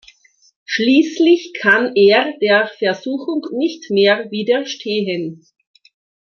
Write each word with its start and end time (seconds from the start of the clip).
Schließlich 0.65 1.53
kann 1.61 1.95
er 1.95 2.33
der 2.41 2.71
Versuchung 2.79 3.43
nicht 3.51 3.91
mehr 3.91 4.31
widerstehen. 4.31 5.45